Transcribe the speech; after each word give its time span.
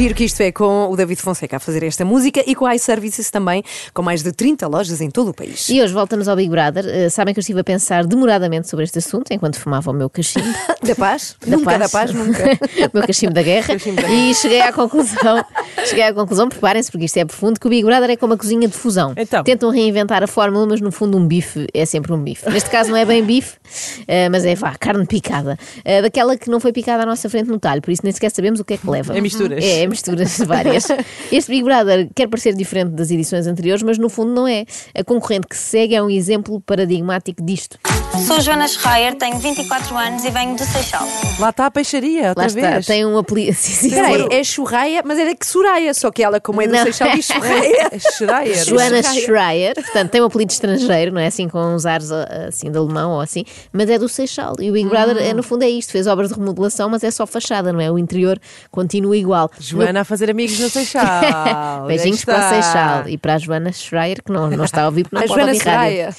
Giro 0.00 0.14
que 0.14 0.24
isto 0.24 0.40
é 0.40 0.50
com 0.50 0.88
o 0.88 0.96
David 0.96 1.20
Fonseca 1.20 1.58
a 1.58 1.60
fazer 1.60 1.82
esta 1.82 2.06
música 2.06 2.42
e 2.46 2.54
com 2.54 2.64
a 2.64 2.74
iServices 2.74 3.30
também, 3.30 3.62
com 3.92 4.00
mais 4.00 4.22
de 4.22 4.32
30 4.32 4.66
lojas 4.66 4.98
em 5.02 5.10
todo 5.10 5.28
o 5.28 5.34
país. 5.34 5.68
E 5.68 5.82
hoje 5.82 5.92
voltamos 5.92 6.26
ao 6.26 6.34
Big 6.34 6.48
Brother. 6.48 6.86
Uh, 6.86 7.10
sabem 7.10 7.34
que 7.34 7.38
eu 7.38 7.42
estive 7.42 7.60
a 7.60 7.64
pensar 7.64 8.06
demoradamente 8.06 8.66
sobre 8.66 8.86
este 8.86 8.98
assunto 8.98 9.30
enquanto 9.30 9.56
fumava 9.60 9.90
o 9.90 9.94
meu 9.94 10.08
cachimbo. 10.08 10.48
Da 10.82 10.94
paz? 10.94 11.36
Da 11.46 11.58
nunca 11.58 11.64
paz. 11.66 11.78
da 11.78 11.88
paz, 11.90 12.14
nunca. 12.14 12.42
o 12.88 12.90
meu 12.94 13.06
cachimbo 13.06 13.34
da 13.34 13.42
guerra. 13.42 13.66
Cachimbo 13.74 14.00
da 14.00 14.08
E 14.08 14.34
cheguei 14.34 14.62
à 14.62 14.72
conclusão, 14.72 15.44
cheguei 15.84 16.04
à 16.04 16.14
conclusão, 16.14 16.48
preparem-se 16.48 16.90
porque 16.90 17.04
isto 17.04 17.18
é 17.18 17.24
profundo, 17.26 17.60
que 17.60 17.66
o 17.66 17.70
Big 17.70 17.84
Brother 17.84 18.08
é 18.08 18.16
como 18.16 18.32
a 18.32 18.38
cozinha 18.38 18.66
de 18.66 18.74
fusão. 18.74 19.12
Então. 19.14 19.44
Tentam 19.44 19.68
reinventar 19.68 20.22
a 20.22 20.26
fórmula, 20.26 20.66
mas 20.66 20.80
no 20.80 20.90
fundo 20.90 21.18
um 21.18 21.26
bife 21.26 21.66
é 21.74 21.84
sempre 21.84 22.14
um 22.14 22.22
bife. 22.22 22.48
Neste 22.48 22.70
caso 22.70 22.88
não 22.88 22.96
é 22.96 23.04
bem 23.04 23.22
bife, 23.22 23.56
uh, 23.56 24.30
mas 24.32 24.46
é 24.46 24.54
vá, 24.54 24.74
carne 24.80 25.04
picada. 25.04 25.58
Uh, 25.80 26.00
daquela 26.00 26.38
que 26.38 26.48
não 26.48 26.58
foi 26.58 26.72
picada 26.72 27.02
à 27.02 27.06
nossa 27.06 27.28
frente 27.28 27.50
no 27.50 27.58
talho, 27.58 27.82
por 27.82 27.90
isso 27.90 28.00
nem 28.02 28.12
sequer 28.12 28.30
sabemos 28.30 28.58
o 28.58 28.64
que 28.64 28.72
é 28.72 28.76
que 28.78 28.88
leva. 28.88 29.14
É 29.14 29.20
misturas. 29.20 29.62
É, 29.62 29.82
é 29.82 29.89
misturas 29.90 30.38
várias. 30.38 30.86
Este 31.30 31.50
Big 31.50 31.62
Brother 31.64 32.08
quer 32.14 32.26
parecer 32.28 32.54
diferente 32.54 32.90
das 32.92 33.10
edições 33.10 33.46
anteriores, 33.46 33.82
mas 33.82 33.98
no 33.98 34.08
fundo 34.08 34.32
não 34.32 34.46
é. 34.48 34.64
A 34.94 35.04
concorrente 35.04 35.46
que 35.46 35.56
se 35.56 35.64
segue 35.64 35.94
é 35.94 36.02
um 36.02 36.08
exemplo 36.08 36.60
paradigmático 36.60 37.44
disto. 37.44 37.78
Sou 38.26 38.40
Joana 38.40 38.66
Schreier, 38.66 39.14
tenho 39.16 39.38
24 39.38 39.96
anos 39.96 40.24
e 40.24 40.30
venho 40.30 40.56
do 40.56 40.64
Seixal. 40.64 41.06
Lá 41.38 41.50
está 41.50 41.66
a 41.66 41.70
peixaria, 41.70 42.28
outra 42.30 42.42
Lá 42.42 42.46
está, 42.46 42.70
vez. 42.70 42.86
tem 42.86 43.04
um 43.04 43.16
apelido. 43.18 43.52
Sim, 43.60 43.90
sim, 43.90 43.94
é 44.30 44.42
churraia, 44.44 45.02
mas 45.04 45.18
é 45.18 45.34
que 45.34 45.46
Soraya, 45.46 45.92
só 45.94 46.10
que 46.10 46.22
ela, 46.22 46.40
como 46.40 46.62
é 46.62 46.66
do 46.66 46.72
Não. 46.72 46.82
Seixal, 46.84 47.10
diz 47.14 47.26
churraia. 47.26 47.88
É 47.92 47.98
Schreier. 47.98 48.64
Joana 48.64 49.02
Schreier. 49.02 49.74
Portanto, 49.74 50.10
tem 50.10 50.20
um 50.20 50.24
apelido 50.26 50.52
estrangeiro, 50.52 51.12
não 51.12 51.20
é 51.20 51.26
assim 51.26 51.48
com 51.48 51.58
uns 51.74 51.84
ares 51.86 52.12
ah, 52.12 52.46
assim 52.48 52.70
de 52.70 52.78
alemão 52.78 53.12
ou 53.12 53.20
assim, 53.20 53.44
mas 53.72 53.88
é 53.90 53.98
do 53.98 54.08
Seixal. 54.08 54.54
E 54.60 54.70
o 54.70 54.72
Big 54.72 54.88
Brother, 54.88 55.16
Ah. 55.18 55.22
é, 55.22 55.34
no 55.34 55.42
fundo, 55.42 55.64
é 55.64 55.68
isto: 55.68 55.90
fez 55.92 56.06
obras 56.06 56.28
de 56.30 56.34
remodelação, 56.36 56.88
mas 56.88 57.02
é 57.02 57.10
só 57.10 57.26
fachada, 57.26 57.72
não 57.72 57.80
é? 57.80 57.90
O 57.90 57.98
interior 57.98 58.38
continua 58.70 59.16
igual. 59.16 59.50
Joana 59.58 59.79
a 59.88 60.04
fazer 60.04 60.30
amigos 60.30 60.58
no 60.58 60.68
Seixal. 60.68 61.04
Beijinhos 61.86 62.20
Aí 62.20 62.24
para 62.26 62.46
o. 62.46 62.48
Seixal 62.50 63.08
e 63.08 63.18
para 63.18 63.34
a 63.34 63.38
Joana 63.38 63.72
Schreier, 63.72 64.22
que 64.22 64.32
não, 64.32 64.48
não 64.50 64.64
está 64.64 64.82
a 64.82 64.86
ouvir 64.86 65.04
porque 65.04 65.16
não 65.16 65.22
A 65.22 65.26
pode 65.26 65.40
Joana 65.40 65.52
ouvir 65.52 65.64
rádio. 66.06 66.16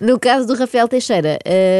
No 0.00 0.18
caso 0.18 0.46
do 0.46 0.54
Rafael 0.54 0.88
Teixeira, 0.88 1.38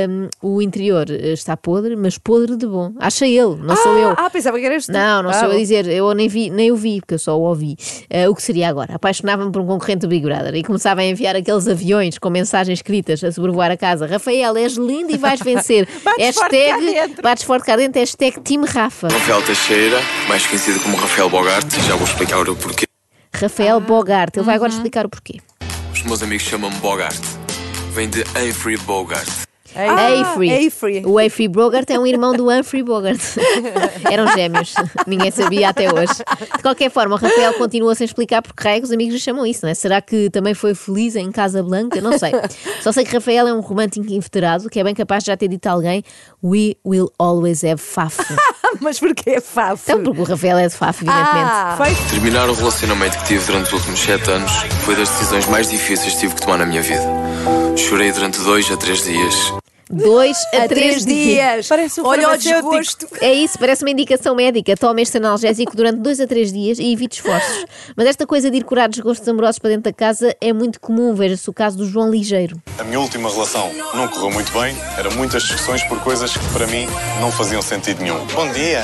hum, 0.08 0.28
o 0.42 0.62
interior 0.62 1.06
eh, 1.10 1.32
está 1.32 1.56
podre, 1.56 1.96
mas 1.96 2.16
podre 2.18 2.56
de 2.56 2.66
bom. 2.66 2.92
Acha 3.00 3.26
ele, 3.26 3.56
não 3.62 3.76
sou 3.76 3.96
eu. 3.98 4.14
Ah, 4.16 4.30
pensava 4.30 4.58
que 4.58 4.64
eras 4.66 4.86
tu. 4.86 4.92
Não, 4.92 5.22
não 5.22 5.30
Ah, 5.30 5.34
sou 5.34 5.48
eu 5.48 5.54
a 5.54 5.58
dizer, 5.58 5.86
eu 5.88 6.12
nem, 6.14 6.28
vi, 6.28 6.50
nem 6.50 6.70
o 6.70 6.76
vi, 6.76 7.00
porque 7.00 7.14
eu 7.14 7.18
só 7.18 7.36
o 7.38 7.42
ouvi. 7.42 7.76
Eh, 8.08 8.28
o 8.28 8.34
que 8.34 8.42
seria 8.42 8.68
agora? 8.68 8.94
Apaixonava-me 8.94 9.50
por 9.50 9.60
um 9.62 9.66
concorrente 9.66 10.00
do 10.00 10.08
Big 10.08 10.24
Brother 10.24 10.54
e 10.54 10.62
começava 10.62 11.00
a 11.00 11.04
enviar 11.04 11.34
aqueles 11.36 11.66
aviões 11.66 12.18
com 12.18 12.30
mensagens 12.30 12.78
escritas 12.78 13.22
a 13.24 13.32
sobrevoar 13.32 13.70
a 13.70 13.76
casa. 13.76 14.06
Rafael, 14.06 14.56
és 14.56 14.74
lindo 14.74 15.12
e 15.12 15.16
vais 15.18 15.40
vencer. 15.40 15.88
Bates 16.04 16.34
forte 16.36 16.50
cá 16.56 16.76
hashtag, 16.76 16.86
dentro. 16.86 17.22
bates 17.22 17.44
forte 17.44 17.66
cá 17.66 17.76
dentro, 17.76 18.00
hashtag 18.00 18.40
Team 18.40 18.64
Rafa. 18.64 19.08
Rafael 19.08 19.42
Teixeira, 19.42 19.98
mais 20.28 20.46
conhecido 20.46 20.78
como 20.80 20.96
Rafael 20.96 21.13
Bogart, 21.16 21.66
já 21.86 21.96
vou 21.96 22.06
explicar 22.06 22.48
o 22.48 22.54
porquê. 22.56 22.84
Rafael 23.34 23.80
Bogart, 23.80 24.36
ele 24.36 24.44
vai 24.44 24.54
Uhum. 24.54 24.56
agora 24.64 24.72
explicar 24.72 25.06
o 25.06 25.08
porquê. 25.08 25.40
Os 25.92 26.02
meus 26.02 26.22
amigos 26.22 26.44
chamam-me 26.44 26.76
Bogart. 26.76 27.16
Vem 27.92 28.08
de 28.10 28.20
Humphrey 28.22 28.76
Bogart. 28.78 29.28
Ah, 29.76 30.06
Avery. 30.30 30.66
Avery. 30.68 31.02
O 31.06 31.18
Avery 31.18 31.48
Bogart 31.48 31.88
é 31.90 31.98
um 31.98 32.06
irmão 32.06 32.32
do 32.32 32.48
Humphrey 32.50 32.82
Bogart. 32.82 33.20
Eram 34.10 34.28
gêmeos. 34.34 34.74
Ninguém 35.06 35.30
sabia 35.32 35.70
até 35.70 35.92
hoje. 35.92 36.12
De 36.56 36.62
qualquer 36.62 36.90
forma, 36.90 37.14
o 37.16 37.18
Rafael 37.18 37.54
continua 37.54 37.94
sem 37.96 38.04
explicar 38.04 38.40
porque 38.42 38.62
raio 38.62 38.80
que 38.80 38.86
os 38.86 38.92
amigos 38.92 39.14
lhe 39.14 39.20
chamam 39.20 39.44
isso, 39.46 39.60
não 39.64 39.70
é? 39.70 39.74
Será 39.74 40.00
que 40.00 40.30
também 40.30 40.54
foi 40.54 40.74
feliz 40.76 41.16
em 41.16 41.30
Casa 41.32 41.60
Blanca? 41.62 42.00
Não 42.00 42.16
sei. 42.18 42.30
Só 42.82 42.92
sei 42.92 43.04
que 43.04 43.12
Rafael 43.14 43.48
é 43.48 43.54
um 43.54 43.60
romântico 43.60 44.06
inveterado 44.12 44.68
que 44.70 44.78
é 44.78 44.84
bem 44.84 44.94
capaz 44.94 45.24
de 45.24 45.28
já 45.28 45.36
ter 45.36 45.48
dito 45.48 45.66
a 45.66 45.72
alguém 45.72 46.04
We 46.42 46.76
will 46.86 47.10
always 47.18 47.64
have 47.64 47.80
Faf. 47.82 48.18
Mas 48.80 48.98
porquê 48.98 49.30
é 49.30 49.40
fafo? 49.40 49.82
Então, 49.84 50.02
porque 50.02 50.20
o 50.20 50.24
Rafael 50.24 50.58
é 50.58 50.68
de 50.68 50.74
Faf, 50.74 51.02
evidentemente. 51.02 51.50
Ah. 51.50 51.76
Terminar 52.10 52.48
o 52.48 52.54
relacionamento 52.54 53.18
que 53.18 53.24
tive 53.24 53.44
durante 53.44 53.66
os 53.68 53.72
últimos 53.72 54.00
7 54.00 54.30
anos 54.30 54.52
foi 54.84 54.96
das 54.96 55.08
decisões 55.08 55.46
mais 55.46 55.68
difíceis 55.68 56.14
que 56.14 56.20
tive 56.20 56.34
que 56.34 56.42
tomar 56.42 56.58
na 56.58 56.66
minha 56.66 56.82
vida. 56.82 57.04
Chorei 57.76 58.12
durante 58.12 58.40
2 58.40 58.70
a 58.72 58.76
3 58.76 59.04
dias. 59.04 59.63
Dois 59.90 60.36
a, 60.52 60.64
Há 60.64 60.68
três 60.68 61.04
dias. 61.04 61.68
Parece 61.68 62.00
um 62.00 62.06
Olha 62.06 62.30
o 62.30 62.36
desgosto. 62.36 63.06
É 63.20 63.32
isso, 63.32 63.58
parece 63.58 63.84
uma 63.84 63.90
indicação 63.90 64.34
médica. 64.34 64.76
Tome 64.76 65.02
este 65.02 65.18
analgésico 65.18 65.76
durante 65.76 66.00
dois 66.00 66.20
a 66.20 66.26
três 66.26 66.52
dias 66.52 66.78
e 66.78 66.92
evite 66.92 67.16
esforços. 67.16 67.66
Mas 67.96 68.06
esta 68.06 68.26
coisa 68.26 68.50
de 68.50 68.58
ir 68.58 68.64
curar 68.64 68.88
desgostos 68.88 69.28
amorosos 69.28 69.58
para 69.58 69.70
dentro 69.70 69.84
da 69.84 69.92
casa 69.92 70.34
é 70.40 70.52
muito 70.52 70.80
comum. 70.80 71.14
Veja-se 71.14 71.48
o 71.50 71.52
caso 71.52 71.76
do 71.76 71.86
João 71.86 72.10
Ligeiro. 72.10 72.60
A 72.78 72.84
minha 72.84 72.98
última 73.00 73.30
relação 73.30 73.70
não 73.94 74.08
correu 74.08 74.30
muito 74.30 74.52
bem, 74.52 74.76
eram 74.98 75.10
muitas 75.12 75.42
discussões 75.42 75.82
por 75.84 76.00
coisas 76.00 76.36
que 76.36 76.46
para 76.52 76.66
mim 76.66 76.86
não 77.20 77.30
faziam 77.30 77.60
sentido 77.62 78.02
nenhum. 78.02 78.24
Bom 78.26 78.50
dia! 78.52 78.82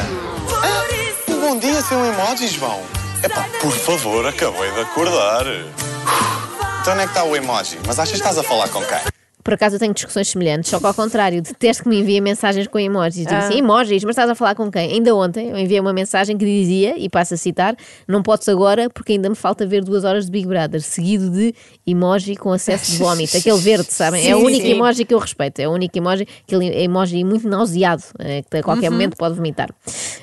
Ah, 0.63 1.31
um 1.31 1.41
bom 1.41 1.59
dia 1.59 1.81
sem 1.83 1.97
um 1.97 2.05
emoji, 2.05 2.49
João! 2.49 2.81
Epá, 3.23 3.47
por 3.61 3.73
favor, 3.73 4.27
acabei 4.27 4.71
de 4.73 4.81
acordar! 4.81 5.45
Então 6.81 6.95
onde 6.95 7.03
é 7.03 7.05
que 7.05 7.11
está 7.11 7.25
o 7.25 7.37
emoji? 7.37 7.79
Mas 7.87 7.99
achas 7.99 8.13
que 8.13 8.19
estás 8.19 8.39
a 8.39 8.43
falar 8.43 8.69
com 8.69 8.83
quem? 8.85 9.20
Por 9.43 9.55
acaso 9.55 9.77
eu 9.77 9.81
tenho 9.81 9.95
discussões 9.95 10.29
semelhantes, 10.29 10.71
só 10.71 10.79
que 10.79 10.87
ao 10.87 10.95
contrário, 10.95 11.41
detesto 11.43 11.83
que 11.85 11.89
me 11.89 11.99
enviem 12.01 12.21
mensagens 12.21 12.67
com 12.67 12.79
emojis. 12.79 13.27
Digo 13.27 13.35
assim, 13.35 13.59
emojis, 13.59 14.05
mas 14.05 14.11
estás 14.13 14.29
a 14.31 14.35
falar 14.35 14.55
com 14.55 14.71
quem? 14.71 14.93
Ainda 14.93 15.15
ontem 15.15 15.51
eu 15.51 15.59
enviei 15.59 15.81
uma 15.81 15.93
mensagem 15.93 16.37
que 16.37 16.45
dizia, 16.45 16.95
e 16.99 17.09
passo 17.09 17.35
a 17.35 17.37
citar, 17.37 17.75
não 18.07 18.23
podes 18.23 18.49
agora 18.49 18.89
porque 18.91 19.13
ainda 19.13 19.29
me 19.29 19.35
falta 19.35 19.67
ver 19.67 19.83
duas 19.85 20.05
horas 20.05 20.27
de 20.27 20.31
Big 20.31 20.47
Brother, 20.47 20.81
seguido 20.83 21.31
de 21.31 21.55
emoji 21.87 22.37
com 22.37 22.53
acesso 22.53 22.93
de 22.93 22.99
vómito, 22.99 23.37
aquele 23.37 23.59
verde, 23.59 23.93
sabem? 23.93 24.29
é 24.29 24.35
o 24.37 24.41
Sim, 24.41 24.45
único 24.47 24.63
sim. 24.67 24.71
emoji 24.73 25.05
que 25.05 25.15
eu 25.15 25.19
respeito, 25.19 25.59
é 25.61 25.69
o 25.69 25.73
único 25.73 25.97
emoji, 25.97 26.27
aquele 26.47 26.67
emoji 26.83 27.25
muito 27.25 27.49
nauseado, 27.49 28.03
eh, 28.19 28.43
que 28.49 28.59
a 28.59 28.63
qualquer 28.63 28.89
Uhum. 28.89 28.93
momento 28.93 29.17
pode 29.17 29.35
vomitar. 29.35 29.71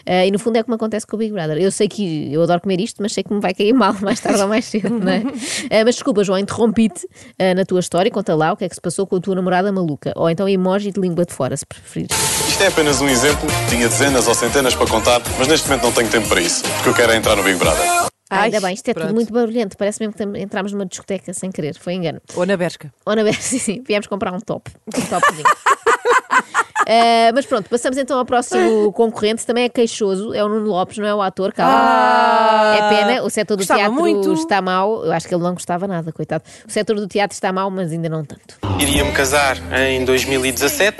Eh, 0.06 0.28
e 0.28 0.32
no 0.32 0.38
fundo 0.40 0.58
é 0.58 0.64
como 0.64 0.76
acontece 0.76 1.06
com 1.08 1.16
o 1.16 1.20
Big 1.20 1.32
Brother. 1.32 1.58
Eu 1.58 1.72
sei 1.72 1.88
que 1.88 2.32
eu 2.32 2.42
adoro 2.44 2.62
comer 2.62 2.80
isto, 2.80 3.02
mas 3.02 3.14
sei 3.14 3.24
que 3.24 3.34
me 3.34 3.40
vai 3.40 3.54
cair 3.54 3.74
mal 3.74 3.94
mais 4.02 4.20
tarde 4.20 4.42
ou 4.42 4.48
mais 4.48 4.66
cedo, 4.66 4.90
não 5.00 5.12
é? 5.12 5.24
Eh, 5.70 5.84
mas 5.84 5.96
desculpa, 5.96 6.24
João, 6.24 6.38
interrompi-te 6.40 7.08
na 7.56 7.66
tua 7.66 7.80
história, 7.80 8.10
conta 8.12 8.36
lá 8.36 8.54
o 8.54 8.58
que 8.58 8.66
é 8.66 8.70
que 8.70 8.76
se 8.76 8.82
passou 8.82 9.07
com 9.08 9.16
a 9.16 9.20
tua 9.20 9.36
namorada 9.36 9.72
maluca, 9.72 10.14
ou 10.16 10.30
então 10.30 10.48
emoji 10.48 10.92
de 10.92 11.00
língua 11.00 11.26
de 11.26 11.34
fora, 11.34 11.56
se 11.56 11.66
preferires. 11.66 12.16
Isto 12.48 12.64
é 12.64 12.68
apenas 12.68 13.02
um 13.02 13.08
exemplo, 13.08 13.48
tinha 13.70 13.88
dezenas 13.88 14.28
ou 14.28 14.34
centenas 14.34 14.76
para 14.76 14.88
contar, 14.88 15.22
mas 15.38 15.48
neste 15.48 15.68
momento 15.68 15.84
não 15.84 15.92
tenho 15.92 16.10
tempo 16.10 16.28
para 16.28 16.42
isso, 16.42 16.64
porque 16.64 16.90
eu 16.90 16.94
quero 16.94 17.12
é 17.12 17.16
entrar 17.16 17.36
no 17.36 17.44
Big 17.44 17.58
Brother. 17.58 18.08
Ah, 18.30 18.42
ainda 18.42 18.58
Ai, 18.58 18.62
bem, 18.62 18.74
isto 18.74 18.90
é 18.90 18.94
pronto. 18.94 19.08
tudo 19.08 19.16
muito 19.16 19.32
barulhento. 19.32 19.78
Parece 19.78 20.02
mesmo 20.02 20.14
que 20.14 20.24
entramos 20.40 20.74
numa 20.74 20.86
discoteca 20.86 21.34
sem 21.34 21.50
querer. 21.50 21.78
Foi 21.80 21.94
engano. 21.94 22.20
Ou 22.36 22.46
na 22.46 22.58
Bershka. 22.58 22.92
Ou 23.06 23.16
na 23.16 23.24
vez, 23.24 23.38
sim, 23.44 23.58
sim, 23.58 23.84
viemos 23.88 24.06
comprar 24.08 24.34
um 24.34 24.40
top. 24.40 24.70
Um 24.86 25.02
topzinho. 25.02 25.44
Eh, 26.90 27.34
mas 27.34 27.46
pronto, 27.46 27.70
passamos 27.70 27.98
então 27.98 28.18
ao 28.18 28.26
próximo 28.26 28.94
concorrente. 28.94 29.46
Também 29.46 29.66
é 29.66 29.70
queixoso. 29.70 30.34
É 30.34 30.42
o 30.42 30.48
Nuno 30.48 30.68
Lopes, 30.68 30.98
não 30.98 31.06
é 31.06 31.14
o 31.14 31.22
ator. 31.22 31.52
Calma. 31.52 32.76
é 32.78 32.90
pena. 32.90 33.24
O 33.24 33.30
setor 33.30 33.58
do 33.58 33.66
teatro 33.66 33.92
muito. 33.92 34.32
está 34.34 34.62
mau. 34.62 35.04
Eu 35.04 35.12
acho 35.12 35.28
que 35.28 35.36
ele 35.36 35.44
não 35.44 35.54
gostava 35.54 35.86
nada, 35.86 36.14
coitado. 36.14 36.46
O 36.66 36.72
setor 36.72 36.96
do 36.96 37.06
teatro 37.08 37.36
está 37.36 37.52
mau, 37.52 37.70
mas 37.70 37.92
ainda 37.92 38.08
não 38.08 38.24
tanto. 38.24 38.56
Iria-me 38.80 39.12
casar 39.12 39.58
em 39.78 40.06
2017, 40.06 40.98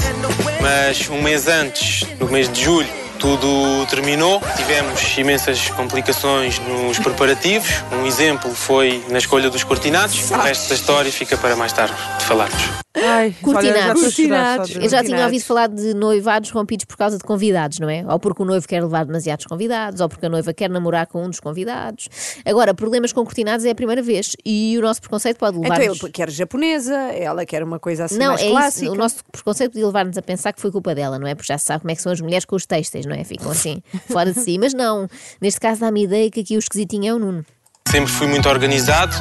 mas 0.62 1.10
um 1.10 1.22
mês 1.22 1.48
antes, 1.48 2.06
no 2.20 2.28
mês 2.28 2.52
de 2.52 2.62
julho, 2.62 3.07
tudo 3.18 3.86
terminou. 3.90 4.42
Tivemos 4.56 5.18
imensas 5.18 5.70
complicações 5.72 6.60
nos 6.60 7.00
preparativos. 7.00 7.70
Um 7.92 8.06
exemplo 8.06 8.54
foi 8.54 9.04
na 9.10 9.18
escolha 9.18 9.50
dos 9.50 9.64
cortinados. 9.64 10.30
O 10.32 10.36
resto 10.36 10.70
da 10.70 10.76
história 10.76 11.12
fica 11.12 11.38
para 11.38 11.56
mais 11.56 11.74
tarde 11.74 11.96
de 12.20 12.26
falarmos. 12.26 12.62
Ai, 13.00 13.36
Cortinados. 13.44 14.16
de 14.16 14.24
Eu 14.24 14.30
já 14.32 14.66
tinha 14.66 14.90
cortinados. 14.90 15.24
ouvido 15.26 15.44
falar 15.46 15.68
de 15.68 15.94
noivados 15.94 16.50
rompidos 16.50 16.86
por 16.86 16.98
causa 16.98 17.16
de 17.16 17.24
convidados, 17.24 17.78
não 17.78 17.88
é? 17.88 18.04
Ou 18.08 18.18
porque 18.20 18.42
o 18.42 18.46
noivo 18.46 18.68
quer 18.68 18.82
levar 18.82 19.06
demasiados 19.06 19.46
convidados, 19.46 20.02
ou 20.02 20.10
porque 20.10 20.26
a 20.26 20.30
noiva 20.30 20.52
quer 20.52 20.68
namorar 20.68 21.06
com 21.06 21.24
um 21.24 21.30
dos 21.30 21.40
convidados. 21.40 22.10
Agora, 22.44 22.74
problemas 22.74 23.14
com 23.14 23.24
cortinados 23.24 23.66
é 23.66 23.70
a 23.70 23.76
primeira 23.76 24.02
vez 24.02 24.32
e 24.44 24.76
o 24.80 24.82
nosso 24.82 25.00
preconceito 25.00 25.38
pode 25.38 25.60
Então 25.60 25.70
levar-nos. 25.70 26.02
ele 26.02 26.12
quer 26.12 26.32
japonesa, 26.32 26.96
ela 26.96 27.46
quer 27.46 27.62
uma 27.62 27.78
coisa 27.78 28.06
assim 28.06 28.18
Não, 28.18 28.30
mais 28.30 28.42
é 28.42 28.50
clássica. 28.50 28.86
isso. 28.86 28.94
O 28.94 28.98
nosso 28.98 29.18
preconceito 29.32 29.72
podia 29.74 29.86
levar-nos 29.86 30.18
a 30.18 30.22
pensar 30.24 30.52
que 30.52 30.60
foi 30.60 30.72
culpa 30.72 30.96
dela, 30.96 31.20
não 31.20 31.28
é? 31.28 31.36
Porque 31.36 31.54
já 31.54 31.58
se 31.60 31.66
sabe 31.66 31.82
como 31.82 31.92
é 31.92 31.96
que 31.96 32.02
são 32.02 32.12
as 32.12 32.20
mulheres 32.20 32.46
com 32.46 32.56
os 32.56 32.66
têxteis, 32.66 33.06
não 33.08 33.16
é? 33.16 33.24
Ficam 33.24 33.52
assim, 33.52 33.82
fora 34.12 34.32
de 34.32 34.40
si. 34.40 34.58
Mas 34.58 34.74
não. 34.74 35.08
Neste 35.42 35.60
caso 35.60 35.82
dá-me 35.82 36.02
a 36.02 36.04
ideia 36.04 36.32
que 36.32 36.42
aqui 36.42 36.56
o 36.56 36.60
esquisitinho 36.60 37.10
é 37.10 37.14
o 37.14 37.20
Nuno. 37.20 37.46
Sempre 37.88 38.12
fui 38.12 38.28
muito 38.28 38.50
organizado 38.50 39.16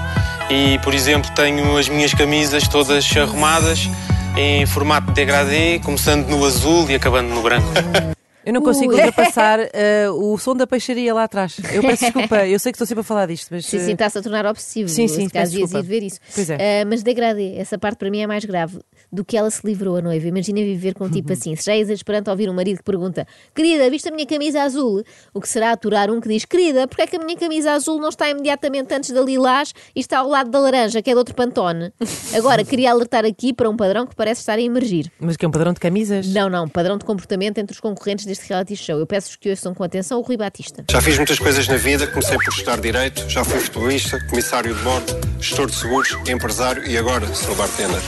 e, 0.50 0.79
por 0.81 0.93
exemplo, 0.93 1.31
tenho 1.35 1.77
as 1.77 1.88
minhas 1.88 2.12
camisas 2.12 2.67
todas 2.67 3.17
arrumadas 3.17 3.88
em 4.37 4.67
formato 4.67 5.06
de 5.09 5.15
degradê, 5.15 5.79
começando 5.79 6.29
no 6.29 6.44
azul 6.44 6.91
e 6.91 6.94
acabando 6.94 7.29
no 7.29 7.43
branco. 7.43 7.69
Eu 8.46 8.52
não 8.52 8.62
consigo 8.62 8.93
Ui. 8.94 8.98
ultrapassar 9.00 9.58
eh, 9.72 10.06
o 10.14 10.38
som 10.38 10.54
da 10.54 10.66
peixaria 10.66 11.12
lá 11.12 11.25
atrás. 11.25 11.56
Eu 11.72 11.82
peço 11.82 12.04
desculpa, 12.04 12.46
eu 12.46 12.58
sei 12.58 12.70
que 12.72 12.76
estou 12.76 12.87
sempre 12.87 13.00
a 13.00 13.04
falar 13.04 13.26
disto, 13.26 13.48
mas. 13.50 13.66
Sim, 13.66 13.81
sim, 13.81 13.93
está-se 13.93 14.16
a 14.19 14.22
tornar 14.22 14.46
obsessivo. 14.46 14.88
Sim, 14.88 15.08
sim, 15.08 15.28
caso 15.28 15.58
ias 15.58 15.72
ir 15.72 15.82
ver 15.82 16.02
isso. 16.04 16.20
Pois 16.34 16.48
é. 16.48 16.82
Ah, 16.82 16.87
mas 16.87 17.02
degradê, 17.02 17.56
essa 17.56 17.76
parte 17.76 17.98
para 17.98 18.08
mim 18.10 18.20
é 18.20 18.26
mais 18.26 18.44
grave 18.44 18.78
do 19.12 19.25
que 19.25 19.37
ela 19.37 19.50
se 19.50 19.66
livrou 19.66 19.96
a 19.96 20.00
noiva. 20.00 20.26
Imagina 20.28 20.60
viver 20.60 20.94
com 20.94 21.04
um 21.04 21.10
tipo 21.10 21.28
Uhum. 21.28 21.32
assim. 21.38 21.56
Se 21.56 21.64
já 21.66 21.75
és 21.76 21.90
esperando 21.90 22.28
ouvir 22.28 22.48
um 22.48 22.54
marido 22.54 22.78
que 22.78 22.84
pergunta: 22.84 23.26
Querida, 23.54 23.90
viste 23.90 24.08
a 24.08 24.12
minha 24.12 24.26
camisa 24.26 24.62
azul? 24.62 25.02
O 25.34 25.40
que 25.40 25.48
será 25.48 25.72
aturar 25.72 26.08
um 26.10 26.20
que 26.20 26.28
diz: 26.28 26.44
Querida, 26.44 26.87
porque 26.87 27.02
é 27.02 27.06
que 27.08 27.16
a 27.16 27.19
minha 27.19 27.37
camisa 27.37 27.72
azul 27.72 27.98
não 28.00 28.10
está 28.10 28.31
imediatamente 28.31 28.94
antes 28.94 29.10
da 29.10 29.20
lilás 29.22 29.72
e 29.94 29.98
está 30.00 30.19
ao 30.19 30.28
lado 30.28 30.50
da 30.50 30.60
laranja, 30.60 31.02
que 31.02 31.10
é 31.10 31.12
de 31.12 31.19
outro 31.19 31.34
pantone? 31.34 31.93
Agora, 32.37 32.62
queria 32.64 32.93
alertar 32.93 33.25
aqui 33.25 33.52
para 33.52 33.69
um 33.69 33.76
padrão 33.76 34.06
que 34.06 34.14
parece 34.14 34.40
estar 34.40 34.54
a 34.54 34.60
emergir. 34.62 35.10
Mas 35.19 35.37
que 35.37 35.44
é 35.44 35.48
um 35.48 35.50
padrão 35.50 35.72
de 35.72 35.81
camisas? 35.81 36.28
Não, 36.28 36.48
não, 36.48 36.69
padrão 36.69 36.96
de 36.96 37.04
comportamento 37.04 37.58
entre 37.58 37.75
os 37.75 37.81
concorrentes 37.81 38.25
deste 38.25 38.36
reality 38.44 38.77
show. 38.77 38.99
Eu 38.99 39.06
peço-vos 39.06 39.37
que 39.37 39.50
ouçam 39.50 39.73
com 39.75 39.85
atenção 39.85 40.19
o 40.19 40.23
Rui 40.23 40.37
Batista. 40.37 40.85
Já 40.91 41.00
fiz 41.00 41.17
muitas 41.17 41.38
coisas 41.38 41.67
na 41.69 41.77
vida, 41.77 42.06
comecei 42.06 42.37
por 42.37 42.49
estudar 42.49 42.81
Direito, 42.81 43.29
já 43.29 43.44
fui 43.44 43.59
futebolista, 43.61 44.19
comissário 44.29 44.75
de 44.75 44.83
bordo, 44.83 45.12
gestor 45.41 45.67
de 45.67 45.75
seguros, 45.77 46.17
empresário 46.29 46.87
e 46.87 46.97
agora 46.99 47.27
sou 47.35 47.55
bartender. 47.55 48.00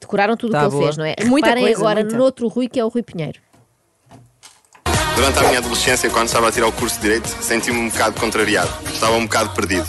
Decoraram 0.00 0.36
tudo 0.36 0.50
o 0.50 0.52
Tá 0.52 0.58
que 0.60 0.64
ele 0.66 0.70
boa. 0.72 0.84
fez, 0.84 0.96
não 0.96 1.04
é? 1.04 1.14
Muita 1.24 1.46
Reparem 1.48 1.64
coisa, 1.64 1.80
agora 1.80 2.00
muita. 2.02 2.16
no 2.16 2.22
outro 2.24 2.48
Rui, 2.48 2.68
que 2.68 2.78
é 2.78 2.84
o 2.84 2.88
Rui 2.88 3.02
Pinheiro. 3.02 3.38
Durante 5.14 5.38
a 5.38 5.42
minha 5.48 5.58
adolescência, 5.58 6.08
quando 6.10 6.26
estava 6.26 6.48
a 6.48 6.52
tirar 6.52 6.66
o 6.66 6.72
curso 6.72 6.96
de 6.96 7.02
Direito, 7.02 7.28
senti-me 7.28 7.78
um 7.78 7.88
bocado 7.88 8.18
contrariado. 8.18 8.70
Estava 8.92 9.16
um 9.16 9.24
bocado 9.24 9.50
perdido. 9.50 9.86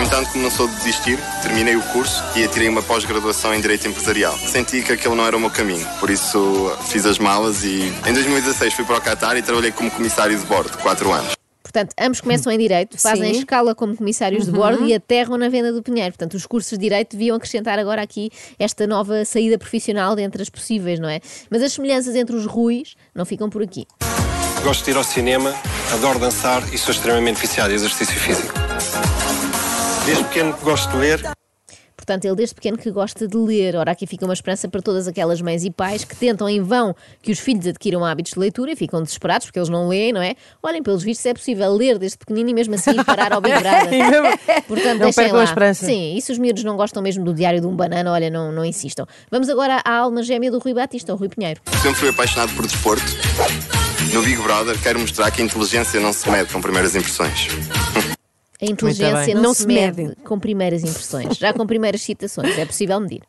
No 0.00 0.06
entanto, 0.06 0.30
como 0.30 0.44
não 0.44 0.50
sou 0.50 0.66
de 0.66 0.76
desistir, 0.76 1.18
terminei 1.42 1.76
o 1.76 1.82
curso 1.82 2.24
e 2.34 2.48
tirei 2.48 2.70
uma 2.70 2.82
pós-graduação 2.82 3.52
em 3.52 3.60
Direito 3.60 3.86
Empresarial. 3.86 4.34
Senti 4.38 4.80
que 4.80 4.92
aquele 4.92 5.14
não 5.14 5.26
era 5.26 5.36
o 5.36 5.40
meu 5.40 5.50
caminho, 5.50 5.86
por 6.00 6.08
isso 6.08 6.74
fiz 6.86 7.04
as 7.04 7.18
malas 7.18 7.62
e 7.64 7.92
em 8.06 8.12
2016 8.14 8.72
fui 8.72 8.86
para 8.86 8.96
o 8.96 9.00
Qatar 9.02 9.36
e 9.36 9.42
trabalhei 9.42 9.70
como 9.70 9.90
comissário 9.90 10.38
de 10.38 10.46
bordo, 10.46 10.78
4 10.78 11.12
anos. 11.12 11.32
Portanto, 11.62 11.92
ambos 12.00 12.22
começam 12.22 12.50
em 12.50 12.56
Direito, 12.56 12.98
fazem 12.98 13.34
Sim. 13.34 13.40
escala 13.40 13.74
como 13.74 13.94
comissários 13.94 14.46
de 14.46 14.50
bordo 14.50 14.86
e 14.86 14.94
aterram 14.94 15.36
na 15.36 15.50
venda 15.50 15.70
do 15.70 15.82
Pinheiro. 15.82 16.12
Portanto, 16.12 16.32
os 16.32 16.46
cursos 16.46 16.70
de 16.70 16.78
Direito 16.78 17.12
deviam 17.12 17.36
acrescentar 17.36 17.78
agora 17.78 18.00
aqui 18.00 18.30
esta 18.58 18.86
nova 18.86 19.26
saída 19.26 19.58
profissional 19.58 20.16
dentre 20.16 20.40
as 20.40 20.48
possíveis, 20.48 20.98
não 20.98 21.10
é? 21.10 21.20
Mas 21.50 21.62
as 21.62 21.74
semelhanças 21.74 22.16
entre 22.16 22.34
os 22.34 22.46
Ruis 22.46 22.94
não 23.14 23.26
ficam 23.26 23.50
por 23.50 23.62
aqui. 23.62 23.86
Gosto 24.64 24.82
de 24.82 24.92
ir 24.92 24.96
ao 24.96 25.04
cinema, 25.04 25.54
adoro 25.92 26.18
dançar 26.18 26.62
e 26.72 26.78
sou 26.78 26.90
extremamente 26.90 27.38
viciado 27.38 27.70
em 27.70 27.74
exercício 27.74 28.18
físico. 28.18 28.59
Desde 30.10 30.24
pequeno 30.24 30.56
gosto 30.64 30.90
de 30.90 30.96
ler 30.96 31.20
Portanto, 31.96 32.24
ele 32.24 32.34
desde 32.34 32.52
pequeno 32.56 32.76
que 32.76 32.90
gosta 32.90 33.28
de 33.28 33.36
ler. 33.36 33.76
Ora, 33.76 33.92
aqui 33.92 34.04
fica 34.08 34.24
uma 34.24 34.34
esperança 34.34 34.66
para 34.66 34.82
todas 34.82 35.06
aquelas 35.06 35.40
mães 35.40 35.62
e 35.62 35.70
pais 35.70 36.02
que 36.02 36.16
tentam 36.16 36.48
em 36.48 36.60
vão 36.60 36.92
que 37.22 37.30
os 37.30 37.38
filhos 37.38 37.64
adquiram 37.68 38.04
hábitos 38.04 38.32
de 38.32 38.40
leitura 38.40 38.72
e 38.72 38.74
ficam 38.74 39.00
desesperados 39.00 39.46
porque 39.46 39.60
eles 39.60 39.68
não 39.68 39.86
leem, 39.86 40.12
não 40.12 40.20
é? 40.20 40.34
Olhem, 40.60 40.82
pelos 40.82 41.04
vistos, 41.04 41.24
é 41.26 41.32
possível 41.32 41.72
ler 41.72 41.96
desde 41.96 42.18
pequenino 42.18 42.50
e 42.50 42.54
mesmo 42.54 42.74
assim 42.74 42.90
ir 42.90 43.04
parar 43.06 43.32
ao 43.32 43.40
Big 43.40 43.54
Brother. 43.56 44.38
Portanto, 44.66 44.98
Não 44.98 44.98
deixem 44.98 45.30
a 45.30 45.32
lá. 45.32 45.44
esperança. 45.44 45.86
Sim, 45.86 46.16
e 46.16 46.20
se 46.20 46.32
os 46.32 46.38
miúdos 46.38 46.64
não 46.64 46.76
gostam 46.76 47.00
mesmo 47.00 47.24
do 47.24 47.32
diário 47.32 47.60
de 47.60 47.66
um 47.68 47.76
banana, 47.76 48.10
olha, 48.10 48.28
não, 48.28 48.50
não 48.50 48.64
insistam. 48.64 49.06
Vamos 49.30 49.48
agora 49.48 49.80
à 49.84 49.92
alma 49.98 50.24
gêmea 50.24 50.50
do 50.50 50.58
Rui 50.58 50.74
Batista, 50.74 51.12
o 51.14 51.16
Rui 51.16 51.28
Pinheiro. 51.28 51.60
Sempre 51.80 52.00
fui 52.00 52.08
apaixonado 52.08 52.52
por 52.56 52.66
desporto. 52.66 53.04
No 54.12 54.22
Big 54.22 54.42
Brother, 54.42 54.76
quero 54.82 54.98
mostrar 54.98 55.30
que 55.30 55.42
a 55.42 55.44
inteligência 55.44 56.00
não 56.00 56.12
se 56.12 56.28
mede 56.28 56.52
com 56.52 56.60
primeiras 56.60 56.96
impressões. 56.96 57.46
A 58.60 58.66
inteligência 58.66 59.34
não, 59.34 59.42
Não 59.42 59.54
se 59.54 59.62
se 59.62 59.66
mede 59.66 60.02
mede. 60.02 60.16
com 60.24 60.38
primeiras 60.38 60.82
impressões, 60.84 61.36
já 61.36 61.52
com 61.52 61.66
primeiras 61.66 62.02
citações. 62.02 62.58
É 62.58 62.64
possível 62.66 63.00
medir. 63.00 63.22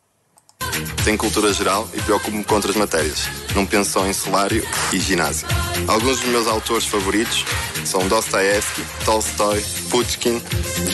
Tenho 1.03 1.17
cultura 1.17 1.51
geral 1.53 1.87
e 1.93 2.01
preocupo-me 2.01 2.43
com 2.43 2.55
outras 2.55 2.75
matérias. 2.75 3.23
Não 3.55 3.65
penso 3.65 3.91
só 3.91 4.05
em 4.05 4.13
salário 4.13 4.63
e 4.93 4.99
ginásio. 4.99 5.47
Alguns 5.87 6.19
dos 6.19 6.29
meus 6.29 6.47
autores 6.47 6.85
favoritos 6.85 7.43
são 7.85 8.07
Dostoevsky, 8.07 8.83
Tolstói, 9.03 9.63
Pushkin, 9.89 10.41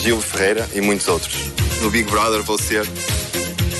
Gil 0.02 0.22
Ferreira 0.22 0.70
e 0.74 0.80
muitos 0.82 1.08
outros. 1.08 1.36
No 1.82 1.90
Big 1.92 2.10
Brother 2.10 2.42
vou 2.44 2.58
ser 2.58 2.88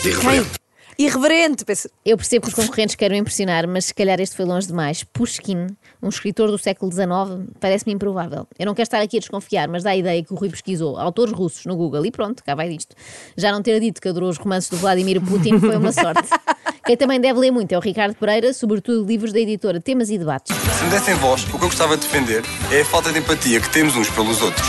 irreverente. 0.04 0.50
Irreverente. 1.00 1.64
Eu 2.04 2.18
percebo 2.18 2.48
que 2.48 2.50
os 2.50 2.56
concorrentes 2.56 2.96
queiram 2.96 3.16
impressionar, 3.16 3.68
mas 3.68 3.86
se 3.86 3.94
calhar 3.94 4.20
este 4.20 4.36
foi 4.36 4.46
longe 4.46 4.66
demais. 4.66 5.04
Pushkin, 5.04 5.68
um 6.02 6.10
escritor 6.10 6.50
do 6.50 6.58
século 6.58 6.92
XIX, 6.92 7.52
parece-me 7.60 7.94
improvável. 7.94 8.48
Eu 8.58 8.66
não 8.66 8.74
quero 8.74 8.88
estar 8.88 9.00
aqui 9.00 9.18
a 9.18 9.20
desconfiar, 9.20 9.68
mas 9.68 9.84
dá 9.84 9.92
a 9.92 9.96
ideia 9.96 10.24
que 10.24 10.34
o 10.34 10.36
Rui 10.36 10.50
pesquisou 10.50 10.98
autores 10.98 11.32
russos 11.32 11.66
no 11.66 11.76
Google 11.76 12.04
e 12.04 12.12
pronto, 12.12 12.44
cá 12.44 12.56
vai 12.56 12.70
disto. 12.70 12.96
Já 13.38 13.52
não 13.52 13.62
ter 13.62 13.80
dito 13.80 14.02
que 14.02 14.10
adorou 14.10 14.28
os 14.28 14.38
romances 14.38 14.72
do 14.72 14.78
Vladimir 14.78 15.22
Putin 15.22 15.60
foi 15.60 15.78
uma 15.78 15.92
sorte. 15.92 16.30
Quem 16.84 16.98
também 16.98 17.22
deve 17.22 17.40
ler 17.40 17.52
muito 17.52 17.72
é 17.74 17.78
o 17.78 17.82
Ricardo 17.82 18.16
Pereira, 18.16 18.52
sobretudo 18.52 19.06
livros 19.06 19.32
da 19.32 19.40
editora 19.40 19.80
Temas 19.80 20.10
e 20.10 20.18
Debates. 20.18 20.56
Se 20.56 20.84
me 20.84 20.90
dessem 20.90 21.14
voz, 21.16 21.44
o 21.44 21.48
que 21.48 21.56
eu 21.56 21.60
gostava 21.60 21.96
de 21.96 22.04
defender 22.04 22.44
é 22.72 22.82
a 22.82 22.86
falta 22.86 23.12
de 23.12 23.20
empatia 23.20 23.62
que 23.62 23.70
temos 23.70 23.96
uns 23.96 24.10
pelos 24.10 24.42
outros. 24.42 24.68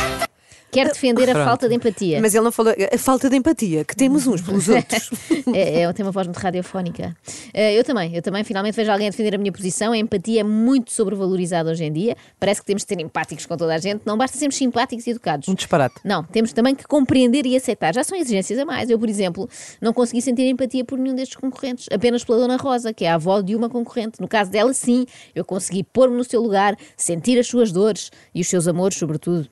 Quer 0.70 0.88
defender 0.88 1.30
a 1.30 1.32
Pronto. 1.32 1.46
falta 1.46 1.68
de 1.68 1.74
empatia. 1.74 2.20
Mas 2.20 2.34
ele 2.34 2.44
não 2.44 2.52
falou. 2.52 2.74
A 2.92 2.98
falta 2.98 3.30
de 3.30 3.36
empatia 3.36 3.84
que 3.84 3.96
temos 3.96 4.26
uns 4.26 4.42
pelos 4.42 4.68
outros. 4.68 5.10
É, 5.54 5.80
é, 5.82 5.92
tem 5.92 6.04
uma 6.04 6.12
voz 6.12 6.26
muito 6.26 6.36
radiofónica. 6.38 7.16
Eh, 7.54 7.74
eu 7.74 7.82
também, 7.82 8.14
eu 8.14 8.20
também 8.20 8.44
finalmente 8.44 8.74
vejo 8.74 8.90
alguém 8.90 9.08
a 9.08 9.10
defender 9.10 9.34
a 9.34 9.38
minha 9.38 9.52
posição. 9.52 9.92
A 9.92 9.98
empatia 9.98 10.40
é 10.40 10.44
muito 10.44 10.92
sobrevalorizada 10.92 11.70
hoje 11.70 11.84
em 11.84 11.92
dia. 11.92 12.16
Parece 12.38 12.60
que 12.60 12.66
temos 12.66 12.82
de 12.84 12.88
ser 12.88 13.00
empáticos 13.00 13.46
com 13.46 13.56
toda 13.56 13.74
a 13.74 13.78
gente. 13.78 14.02
Não 14.04 14.18
basta 14.18 14.36
sermos 14.36 14.56
simpáticos 14.56 15.06
e 15.06 15.10
educados. 15.10 15.48
Um 15.48 15.54
disparate. 15.54 15.94
Não, 16.04 16.22
temos 16.22 16.52
também 16.52 16.74
que 16.74 16.84
compreender 16.86 17.46
e 17.46 17.56
aceitar. 17.56 17.94
Já 17.94 18.04
são 18.04 18.18
exigências 18.18 18.58
a 18.58 18.64
mais. 18.64 18.90
Eu, 18.90 18.98
por 18.98 19.08
exemplo, 19.08 19.48
não 19.80 19.92
consegui 19.92 20.20
sentir 20.20 20.46
empatia 20.46 20.84
por 20.84 20.98
nenhum 20.98 21.14
destes 21.14 21.36
concorrentes, 21.36 21.86
apenas 21.90 22.22
pela 22.24 22.38
Dona 22.38 22.56
Rosa, 22.56 22.92
que 22.92 23.04
é 23.04 23.10
a 23.10 23.14
avó 23.14 23.40
de 23.40 23.56
uma 23.56 23.70
concorrente. 23.70 24.20
No 24.20 24.28
caso 24.28 24.50
dela, 24.50 24.72
sim, 24.74 25.06
eu 25.34 25.44
consegui 25.44 25.82
pôr-me 25.82 26.16
no 26.16 26.24
seu 26.24 26.42
lugar, 26.42 26.76
sentir 26.96 27.38
as 27.38 27.46
suas 27.46 27.72
dores 27.72 28.10
e 28.34 28.40
os 28.42 28.48
seus 28.48 28.68
amores, 28.68 28.98
sobretudo. 28.98 29.48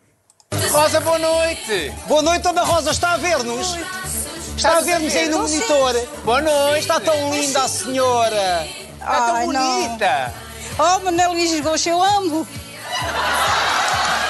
Rosa, 0.56 1.00
boa 1.00 1.18
noite! 1.18 1.92
Boa 2.06 2.22
noite, 2.22 2.42
Dona 2.42 2.62
Rosa, 2.62 2.90
está 2.92 3.12
a 3.12 3.16
ver-nos? 3.16 3.76
Está 4.56 4.78
a 4.78 4.80
ver-nos 4.80 5.14
aí 5.14 5.28
no 5.28 5.38
monitor? 5.40 5.94
Boa 6.24 6.40
noite, 6.40 6.80
está 6.80 7.00
tão 7.00 7.30
linda 7.34 7.62
a 7.64 7.68
senhora! 7.68 8.66
Está 8.98 9.26
tão 9.26 9.36
Ai, 9.36 9.46
não. 9.46 9.82
bonita! 9.86 10.32
Oh, 10.78 10.98
Manuel 11.04 11.32
Luís 11.32 11.60
Gosto, 11.60 11.88
eu 11.88 12.02
amo. 12.02 12.46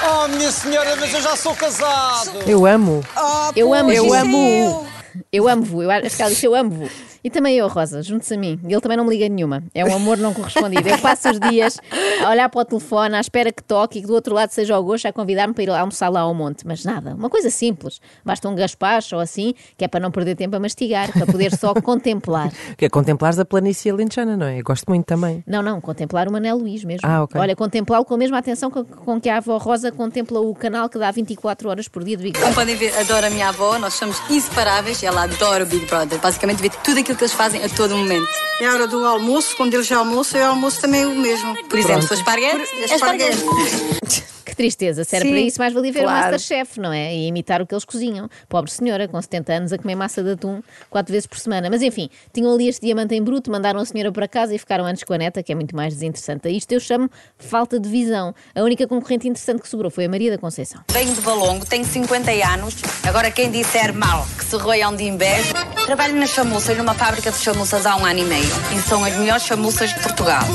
Oh, 0.09 0.27
minha 0.29 0.51
senhora, 0.51 0.95
mas 0.95 1.13
eu 1.13 1.21
já 1.21 1.35
sou 1.35 1.55
casado! 1.55 2.41
Eu 2.47 2.65
amo. 2.65 3.03
Oh, 3.15 3.51
Eu 3.55 3.73
amo, 3.73 3.85
pois 3.85 3.97
eu 3.97 4.05
isso 4.05 4.15
amo. 4.15 4.37
é 4.37 4.65
eu. 4.65 4.87
Eu 5.31 5.47
amo-vos, 5.47 5.83
eu 5.83 5.91
acho 5.91 6.15
que 6.15 6.21
ela 6.21 6.31
disse 6.31 6.45
eu 6.45 6.55
amo-vos. 6.55 6.91
E 7.23 7.29
também 7.29 7.57
eu, 7.57 7.67
Rosa, 7.67 8.01
junte-se 8.01 8.33
a 8.33 8.37
mim. 8.37 8.57
Ele 8.63 8.79
também 8.79 8.97
não 8.97 9.03
me 9.03 9.09
liga 9.09 9.27
nenhuma. 9.27 9.61
É 9.73 9.83
um 9.83 9.93
amor 9.93 10.17
não 10.17 10.33
correspondido. 10.33 10.87
Eu 10.87 10.97
passo 10.99 11.29
os 11.29 11.39
dias 11.39 11.77
a 12.23 12.29
olhar 12.29 12.47
para 12.47 12.61
o 12.61 12.65
telefone, 12.65 13.15
à 13.15 13.19
espera 13.19 13.51
que 13.51 13.61
toque 13.61 13.99
e 13.99 14.01
que 14.01 14.07
do 14.07 14.13
outro 14.13 14.33
lado 14.33 14.51
seja 14.51 14.79
o 14.79 14.83
gosto 14.83 15.07
a 15.07 15.11
convidar-me 15.11 15.53
para 15.53 15.63
ir 15.63 15.69
almoçar 15.69 16.07
lá 16.09 16.21
ao 16.21 16.33
monte. 16.33 16.65
Mas 16.65 16.85
nada, 16.85 17.13
uma 17.15 17.29
coisa 17.29 17.49
simples. 17.49 17.99
Basta 18.23 18.47
um 18.47 18.55
gaspacho 18.55 19.15
ou 19.15 19.21
assim, 19.21 19.53
que 19.75 19.83
é 19.83 19.87
para 19.89 19.99
não 19.99 20.11
perder 20.11 20.35
tempo 20.35 20.55
a 20.55 20.59
mastigar, 20.59 21.11
para 21.11 21.25
poder 21.25 21.53
só 21.57 21.73
contemplar. 21.73 22.49
Que 22.77 22.85
é 22.85 22.89
contemplares 22.89 23.37
a 23.39 23.43
planície 23.43 23.91
alentejana, 23.91 24.37
não 24.37 24.45
é? 24.45 24.59
Eu 24.59 24.63
gosto 24.63 24.85
muito 24.87 25.05
também. 25.05 25.43
Não, 25.45 25.61
não, 25.61 25.81
contemplar 25.81 26.29
o 26.29 26.31
Manel 26.31 26.57
Luís 26.57 26.85
mesmo. 26.85 27.05
Ah, 27.05 27.23
ok. 27.23 27.41
Olha, 27.41 27.55
contemplá-lo 27.55 28.05
com 28.05 28.13
a 28.13 28.17
mesma 28.17 28.37
atenção 28.37 28.71
com, 28.71 28.85
com 28.85 29.19
que 29.19 29.27
a 29.27 29.37
avó 29.37 29.57
Rosa 29.57 29.91
contempla 29.91 30.39
o 30.39 30.55
canal 30.55 30.87
que 30.87 30.97
dá 30.97 31.11
24 31.11 31.67
horas 31.69 31.87
por 31.89 32.05
dia 32.05 32.15
de 32.15 32.23
Big 32.23 32.39
Como 32.39 32.53
podem 32.53 32.75
ver, 32.75 32.97
adoro 32.97 33.25
a 33.25 33.29
minha 33.29 33.49
avó, 33.49 33.77
nós 33.77 33.95
somos 33.95 34.21
inseparáveis 34.29 35.01
e 35.03 35.07
ela 35.17 35.23
adora 35.23 35.63
o 35.63 35.67
Big 35.67 35.85
Brother. 35.87 36.19
Basicamente 36.19 36.61
vê 36.61 36.69
tudo 36.69 36.99
aquilo 36.99 37.17
que 37.17 37.23
eles 37.23 37.33
fazem 37.33 37.63
a 37.63 37.69
todo 37.69 37.97
momento. 37.97 38.27
É 38.61 38.67
a 38.67 38.73
hora 38.73 38.87
do 38.87 39.03
almoço, 39.03 39.55
quando 39.57 39.73
eles 39.73 39.87
já 39.87 39.97
almoçam, 39.97 40.39
eu 40.39 40.47
almoço 40.47 40.79
também 40.79 41.05
o 41.05 41.15
mesmo. 41.15 41.55
Por 41.67 41.79
exemplo, 41.79 42.03
se 42.03 42.07
for 42.07 42.13
esparguete, 42.13 42.63
é 42.75 42.95
esparguete. 42.95 44.36
Que 44.47 44.55
tristeza, 44.55 45.03
se 45.03 45.13
era 45.13 45.25
Sim, 45.25 45.31
para 45.31 45.39
isso, 45.41 45.59
mais 45.59 45.73
valia 45.73 45.91
ver 45.91 45.99
o 45.99 46.03
claro. 46.03 46.31
Masterchef, 46.31 46.79
não 46.79 46.93
é? 46.93 47.13
E 47.13 47.27
imitar 47.27 47.61
o 47.61 47.67
que 47.67 47.73
eles 47.73 47.83
cozinham. 47.83 48.29
Pobre 48.47 48.71
senhora, 48.71 49.05
com 49.05 49.21
70 49.21 49.53
anos, 49.53 49.73
a 49.73 49.77
comer 49.77 49.95
massa 49.95 50.23
de 50.23 50.31
atum 50.31 50.61
quatro 50.89 51.11
vezes 51.11 51.27
por 51.27 51.37
semana. 51.37 51.69
Mas 51.69 51.81
enfim, 51.81 52.09
tinham 52.31 52.53
ali 52.53 52.69
este 52.69 52.85
diamante 52.85 53.13
em 53.13 53.21
bruto, 53.21 53.51
mandaram 53.51 53.81
a 53.81 53.85
senhora 53.85 54.09
para 54.09 54.25
casa 54.25 54.55
e 54.55 54.57
ficaram 54.57 54.85
antes 54.85 55.03
com 55.03 55.13
a 55.13 55.17
neta, 55.17 55.43
que 55.43 55.51
é 55.51 55.55
muito 55.55 55.75
mais 55.75 55.93
desinteressante. 55.93 56.47
A 56.47 56.51
isto 56.51 56.71
eu 56.71 56.79
chamo 56.79 57.09
falta 57.37 57.77
de 57.77 57.89
visão. 57.89 58.33
A 58.55 58.61
única 58.61 58.87
concorrente 58.87 59.27
interessante 59.27 59.61
que 59.61 59.67
sobrou 59.67 59.91
foi 59.91 60.05
a 60.05 60.09
Maria 60.09 60.31
da 60.31 60.37
Conceição. 60.37 60.79
Venho 60.93 61.13
de 61.13 61.19
Valongo, 61.19 61.65
tenho 61.65 61.83
50 61.83 62.31
anos. 62.53 62.77
Agora, 63.03 63.29
quem 63.29 63.51
disser 63.51 63.93
mal 63.93 64.25
que 64.37 64.45
se 64.45 64.55
roiam 64.55 64.95
de 64.95 65.03
inveja. 65.03 65.53
Trabalho 65.85 66.15
nas 66.15 66.29
chamuças, 66.29 66.77
numa 66.77 66.93
fábrica 66.93 67.31
de 67.31 67.37
chamuças 67.37 67.85
há 67.85 67.97
um 67.97 68.05
ano 68.05 68.19
e 68.19 68.23
meio. 68.23 68.55
E 68.73 68.79
são 68.87 69.03
as 69.03 69.13
melhores 69.17 69.43
chamuças 69.43 69.93
de 69.93 69.99
Portugal. 69.99 70.45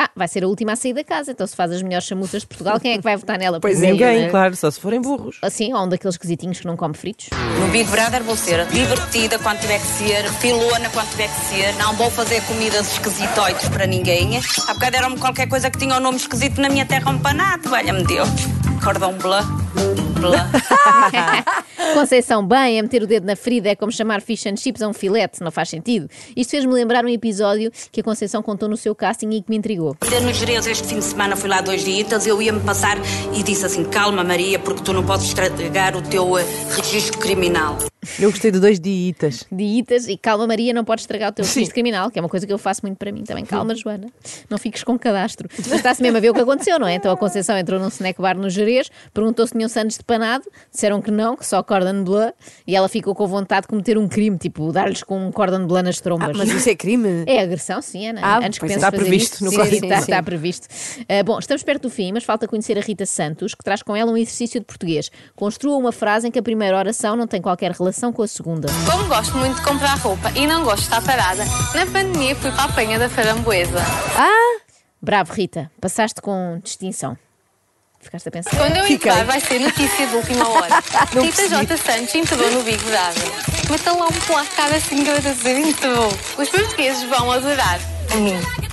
Ah, 0.00 0.08
vai 0.14 0.28
ser 0.28 0.44
a 0.44 0.46
última 0.46 0.74
a 0.74 0.76
sair 0.76 0.92
da 0.92 1.02
casa, 1.02 1.32
então 1.32 1.44
se 1.44 1.56
faz 1.56 1.72
as 1.72 1.82
melhores 1.82 2.06
chamuças 2.06 2.42
de 2.42 2.46
Portugal, 2.46 2.78
quem 2.78 2.92
é 2.92 2.98
que 2.98 3.02
vai 3.02 3.16
votar 3.16 3.36
nela? 3.36 3.58
Pois 3.58 3.80
Por 3.80 3.84
ninguém, 3.84 4.20
né? 4.22 4.28
claro, 4.28 4.54
só 4.54 4.70
se 4.70 4.78
forem 4.78 5.00
burros. 5.00 5.38
Assim, 5.42 5.74
ou 5.74 5.82
um 5.82 5.88
daqueles 5.88 6.16
quesitinhos 6.16 6.60
que 6.60 6.66
não 6.68 6.76
come 6.76 6.94
fritos. 6.94 7.30
No 7.58 7.66
Big 7.72 7.90
Brother 7.90 8.22
vou 8.22 8.36
ser 8.36 8.64
divertida 8.66 9.40
quando 9.40 9.58
tiver 9.58 9.80
que 9.80 9.86
ser, 9.88 10.22
filona 10.34 10.88
quando 10.90 11.10
tiver 11.10 11.26
que 11.26 11.40
ser. 11.46 11.74
Não 11.78 11.94
vou 11.94 12.12
fazer 12.12 12.40
comidas 12.42 12.92
esquisitoides 12.92 13.68
para 13.70 13.86
ninguém. 13.86 14.38
Há 14.68 14.74
bocado 14.74 14.92
deram-me 14.92 15.18
qualquer 15.18 15.48
coisa 15.48 15.68
que 15.68 15.78
tinha 15.78 15.96
o 15.96 16.00
nome 16.00 16.18
esquisito 16.18 16.60
na 16.60 16.68
minha 16.68 16.86
terra 16.86 17.10
um 17.10 17.18
panado, 17.18 17.68
valha-me 17.68 18.04
Deus. 18.04 18.28
Cordão 18.84 19.14
bleu. 19.14 19.67
Conceição, 21.94 22.46
bem, 22.46 22.78
é 22.78 22.82
meter 22.82 23.02
o 23.02 23.06
dedo 23.06 23.24
na 23.24 23.36
ferida, 23.36 23.70
é 23.70 23.76
como 23.76 23.90
chamar 23.90 24.20
fish 24.20 24.46
and 24.46 24.56
chips 24.56 24.82
a 24.82 24.88
um 24.88 24.92
filete, 24.92 25.42
não 25.42 25.50
faz 25.50 25.68
sentido. 25.68 26.08
Isto 26.36 26.50
fez-me 26.50 26.72
lembrar 26.72 27.04
um 27.04 27.08
episódio 27.08 27.70
que 27.90 28.00
a 28.00 28.04
Conceição 28.04 28.42
contou 28.42 28.68
no 28.68 28.76
seu 28.76 28.94
casting 28.94 29.30
e 29.30 29.42
que 29.42 29.50
me 29.50 29.56
intrigou. 29.56 29.96
Ainda 30.00 30.20
nos 30.20 30.36
Jerez 30.36 30.66
este 30.66 30.86
fim 30.86 30.98
de 30.98 31.04
semana 31.04 31.36
fui 31.36 31.48
lá 31.48 31.60
dois 31.60 31.84
dias, 31.84 32.26
eu 32.26 32.40
ia-me 32.42 32.60
passar 32.60 32.98
e 33.34 33.42
disse 33.42 33.64
assim: 33.64 33.84
calma, 33.84 34.22
Maria, 34.22 34.58
porque 34.58 34.82
tu 34.82 34.92
não 34.92 35.04
podes 35.04 35.26
estragar 35.26 35.96
o 35.96 36.02
teu 36.02 36.38
eh, 36.38 36.44
registro 36.76 37.18
criminal. 37.18 37.78
Eu 38.20 38.30
gostei 38.30 38.50
de 38.50 38.60
dois 38.60 38.78
diitas. 38.80 39.44
Diitas 39.50 40.08
e 40.08 40.16
calma, 40.16 40.46
Maria, 40.46 40.72
não 40.72 40.84
pode 40.84 41.02
estragar 41.02 41.30
o 41.30 41.32
teu 41.32 41.44
registro 41.44 41.72
criminal, 41.74 42.10
que 42.10 42.18
é 42.18 42.22
uma 42.22 42.28
coisa 42.28 42.46
que 42.46 42.52
eu 42.52 42.58
faço 42.58 42.82
muito 42.82 42.96
para 42.96 43.12
mim 43.12 43.24
também. 43.24 43.44
Calma, 43.44 43.74
Joana, 43.74 44.08
não 44.48 44.58
fiques 44.58 44.82
com 44.84 44.98
cadastro. 44.98 45.48
Mas 45.56 45.72
está-se 45.72 46.02
mesmo 46.02 46.16
a 46.16 46.20
ver 46.20 46.30
o 46.30 46.34
que 46.34 46.40
aconteceu, 46.40 46.78
não 46.78 46.86
é? 46.86 46.94
Então 46.94 47.12
a 47.12 47.16
Conceição 47.16 47.56
entrou 47.56 47.80
num 47.80 47.88
snack 47.88 48.20
bar 48.20 48.36
no 48.36 48.48
Jerez, 48.50 48.90
perguntou 49.12 49.46
se 49.46 49.52
tinham 49.52 49.68
sandes 49.68 49.98
de 49.98 50.04
panado, 50.04 50.44
disseram 50.72 51.00
que 51.00 51.10
não, 51.10 51.36
que 51.36 51.46
só 51.46 51.62
cordon 51.62 52.04
bleu, 52.04 52.32
e 52.66 52.74
ela 52.76 52.88
ficou 52.88 53.14
com 53.14 53.26
vontade 53.26 53.62
de 53.62 53.68
cometer 53.68 53.98
um 53.98 54.08
crime, 54.08 54.38
tipo 54.38 54.72
dar-lhes 54.72 55.02
com 55.02 55.26
um 55.26 55.32
cordon 55.32 55.66
bleu 55.66 55.82
nas 55.82 56.00
trombas. 56.00 56.30
Ah, 56.30 56.32
mas 56.36 56.50
isso 56.50 56.68
é 56.68 56.74
crime? 56.74 57.24
É 57.26 57.40
agressão, 57.40 57.80
sim, 57.82 58.08
Ana. 58.08 58.20
Ah, 58.22 58.38
Antes 58.38 58.58
que 58.58 58.66
está 58.66 58.90
fazer 58.90 59.02
previsto 59.02 59.34
isso, 59.34 59.44
no 59.44 59.50
sim, 59.50 59.64
sim, 59.64 59.86
está, 59.86 59.98
está 59.98 60.22
previsto. 60.22 60.68
Ah, 61.08 61.22
bom, 61.22 61.38
estamos 61.38 61.62
perto 61.62 61.82
do 61.82 61.90
fim, 61.90 62.12
mas 62.12 62.24
falta 62.24 62.46
conhecer 62.46 62.78
a 62.78 62.80
Rita 62.80 63.06
Santos, 63.06 63.54
que 63.54 63.64
traz 63.64 63.82
com 63.82 63.94
ela 63.94 64.10
um 64.12 64.16
exercício 64.16 64.60
de 64.60 64.66
português. 64.66 65.10
Construa 65.34 65.76
uma 65.76 65.92
frase 65.92 66.28
em 66.28 66.30
que 66.30 66.38
a 66.38 66.42
primeira 66.42 66.76
oração 66.76 67.16
não 67.16 67.26
tem 67.26 67.40
qualquer 67.40 67.72
relação 67.72 67.97
com 68.12 68.22
a 68.22 68.28
segunda. 68.28 68.68
Como 68.90 69.04
gosto 69.08 69.36
muito 69.36 69.56
de 69.56 69.62
comprar 69.62 69.96
roupa 69.98 70.30
e 70.34 70.46
não 70.46 70.62
gosto 70.64 70.78
de 70.78 70.84
estar 70.84 71.02
parada, 71.02 71.44
na 71.74 71.84
pandemia 71.86 72.34
fui 72.36 72.50
para 72.52 72.64
a 72.64 72.68
penha 72.72 72.98
da 72.98 73.08
framboesa. 73.08 73.78
Ah! 74.16 74.60
Bravo, 75.02 75.32
Rita. 75.32 75.70
Passaste 75.80 76.20
com 76.20 76.60
distinção. 76.62 77.16
Ficaste 78.00 78.28
a 78.28 78.30
pensar. 78.32 78.50
Quando 78.56 78.76
eu 78.76 78.84
Fiquei. 78.84 79.10
entrar 79.10 79.24
vai 79.24 79.40
ser 79.40 79.58
notícia 79.58 80.06
de 80.06 80.14
última 80.16 80.48
hora. 80.48 80.82
Não 81.14 81.22
Rita. 81.24 81.48
J. 81.48 81.76
Santos 81.76 82.14
entrou 82.14 82.50
no 82.52 82.62
Big 82.62 82.78
Brother. 82.84 83.32
Meta 83.70 83.92
lá 83.92 84.06
um 84.06 84.12
placar 84.26 84.72
assim 84.72 85.02
que 85.04 85.10
eu 85.10 85.20
vou 85.20 85.32
dizer 85.32 85.62
bom. 85.82 86.42
Os 86.42 86.48
portugueses 86.48 87.02
vão 87.04 87.30
adorar. 87.32 87.78
A 88.12 88.16
mim. 88.16 88.67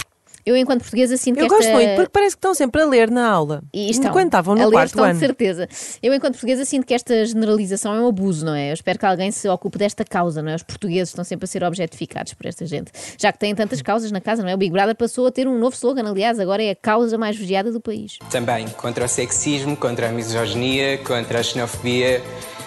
Eu, 0.46 0.56
enquanto 0.56 0.82
portuguesa, 0.82 1.18
sinto 1.18 1.40
Eu 1.40 1.48
que 1.48 1.50
gosto 1.50 1.64
esta... 1.64 1.74
muito, 1.74 1.96
porque 1.96 2.10
parece 2.12 2.36
que 2.36 2.38
estão 2.38 2.54
sempre 2.54 2.82
a 2.82 2.86
ler 2.86 3.10
na 3.10 3.28
aula. 3.28 3.64
E 3.74 3.90
estão. 3.90 4.12
Enquanto 4.12 4.28
estavam 4.28 4.54
A 4.54 4.58
no 4.58 4.66
ler 4.66 4.72
quarto 4.72 4.90
estão 4.90 5.04
ano. 5.04 5.14
de 5.14 5.20
certeza. 5.20 5.68
Eu, 6.04 6.14
enquanto 6.14 6.34
portuguesa, 6.34 6.64
sinto 6.66 6.86
que 6.86 6.94
esta 6.94 7.26
generalização 7.26 7.96
é 7.96 8.00
um 8.00 8.08
abuso, 8.08 8.46
não 8.46 8.54
é? 8.54 8.70
Eu 8.70 8.74
espero 8.76 9.00
que 9.00 9.06
alguém 9.06 9.32
se 9.32 9.50
ocupe 9.50 9.80
desta 9.80 10.06
causa, 10.06 10.44
não 10.44 10.52
é? 10.52 10.56
Os 10.56 10.62
portugueses 10.62 11.10
estão 11.10 11.24
sempre 11.24 11.46
a 11.46 11.48
ser 11.48 11.64
objetificados 11.64 12.36
por 12.36 12.46
esta 12.46 12.64
gente. 12.66 12.92
Já 13.18 13.32
que 13.32 13.40
têm 13.40 13.56
tantas 13.56 13.82
causas 13.82 14.12
na 14.12 14.22
casa, 14.22 14.44
não 14.44 14.50
é? 14.50 14.54
O 14.54 14.58
Big 14.58 14.72
Brother 14.72 14.96
passou 14.96 15.26
a 15.26 15.32
ter 15.32 15.48
um 15.48 15.58
novo 15.58 15.76
slogan, 15.76 16.08
aliás, 16.08 16.40
agora 16.40 16.62
é 16.62 16.72
a 16.72 16.76
causa 16.76 17.18
mais 17.18 17.36
vigiada 17.36 17.72
do 17.72 17.82
país. 17.82 18.20
Também 18.30 18.68
contra 18.68 19.06
o 19.06 19.08
sexismo, 19.08 19.76
contra 19.76 20.10
a 20.10 20.12
misoginia, 20.12 21.00
contra 21.00 21.40
a 21.40 21.44
xenofobia. 21.44 22.22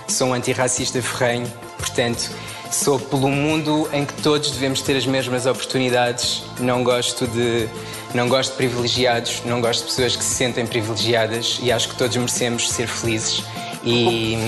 Sou 0.09 0.29
um 0.29 0.35
antirracista 0.35 1.01
ferrenho, 1.01 1.47
portanto, 1.77 2.31
sou 2.71 2.99
pelo 2.99 3.29
mundo 3.29 3.89
em 3.93 4.05
que 4.05 4.15
todos 4.15 4.51
devemos 4.51 4.83
ter 4.83 4.97
as 4.97 5.07
mesmas 5.07 5.47
oportunidades. 5.47 6.43
Não 6.61 6.83
gosto 6.83 7.27
de. 7.27 7.69
Não 8.15 8.27
gosto 8.27 8.53
de 8.53 8.57
privilegiados, 8.57 9.43
não 9.45 9.61
gosto 9.61 9.81
de 9.81 9.87
pessoas 9.91 10.17
que 10.17 10.25
se 10.25 10.35
sentem 10.35 10.67
privilegiadas 10.67 11.59
e 11.63 11.71
acho 11.71 11.91
que 11.91 11.97
todos 11.97 12.17
merecemos 12.17 12.71
ser 12.71 12.87
felizes. 12.87 13.45
E, 13.85 14.39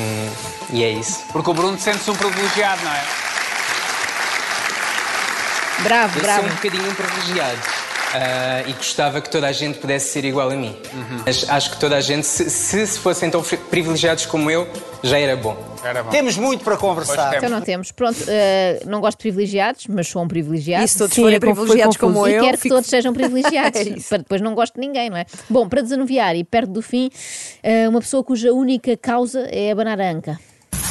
e 0.72 0.82
é 0.82 0.90
isso. 0.92 1.20
Porque 1.30 1.50
o 1.50 1.54
Bruno 1.54 1.78
sente-se 1.78 2.10
um 2.10 2.16
privilegiado, 2.16 2.82
não 2.82 2.90
é? 2.92 3.04
Bravo, 5.82 6.18
Eu 6.18 6.22
bravo. 6.22 6.40
sou 6.40 6.50
um 6.50 6.54
bocadinho 6.54 6.94
privilegiado. 6.94 7.79
Ah, 8.14 8.62
e 8.68 8.72
gostava 8.72 9.20
que 9.20 9.30
toda 9.30 9.46
a 9.46 9.52
gente 9.52 9.78
pudesse 9.78 10.12
ser 10.12 10.24
igual 10.24 10.50
a 10.50 10.54
mim. 10.56 10.76
Mas 11.24 11.48
acho 11.48 11.70
que 11.72 11.78
toda 11.78 11.96
a 11.96 12.00
gente, 12.00 12.26
se, 12.26 12.50
se 12.50 12.86
se 12.86 12.98
fossem 12.98 13.30
tão 13.30 13.42
privilegiados 13.42 14.26
como 14.26 14.50
eu, 14.50 14.68
já 15.02 15.18
era 15.18 15.36
bom. 15.36 15.56
Temos 16.10 16.36
muito 16.36 16.62
para 16.64 16.76
conversar. 16.76 17.34
Então 17.36 17.48
não 17.48 17.60
temos. 17.60 17.90
Pronto, 17.92 18.18
eh, 18.28 18.82
não 18.86 19.00
gosto 19.00 19.16
de 19.18 19.22
privilegiados, 19.22 19.86
mas 19.88 20.08
sou 20.08 20.22
um 20.22 20.28
privilegiado. 20.28 20.84
E 20.84 20.88
se 20.88 20.98
todos 20.98 21.14
Sim, 21.14 21.22
forem 21.22 21.36
é 21.36 21.40
como- 21.40 21.54
privilegiados 21.54 21.96
como 21.96 22.28
e 22.28 22.34
eu, 22.34 22.44
quero 22.44 22.56
que 22.56 22.62
fico- 22.64 22.74
todos 22.74 22.90
sejam 22.90 23.12
privilegiados. 23.12 23.80
É 23.80 24.08
para 24.08 24.18
depois 24.18 24.40
não 24.40 24.54
gosto 24.54 24.74
de 24.74 24.80
ninguém, 24.80 25.08
não 25.08 25.16
é? 25.16 25.24
Bom, 25.48 25.68
para 25.68 25.80
desanuviar 25.82 26.36
e 26.36 26.44
perto 26.44 26.70
do 26.70 26.82
fim, 26.82 27.10
eh, 27.62 27.88
uma 27.88 28.00
pessoa 28.00 28.22
cuja 28.22 28.52
única 28.52 28.96
causa 28.96 29.40
é 29.50 29.70
abanar 29.70 30.00
a 30.00 30.10
anca. 30.10 30.38